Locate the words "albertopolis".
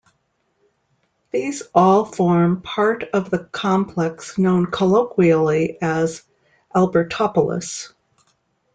6.73-7.93